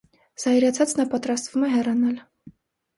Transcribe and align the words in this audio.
Զայրացած 0.43 0.95
նա 1.01 1.07
պատրաստվում 1.13 1.69
է 1.71 1.73
հեռանալ։ 1.77 2.21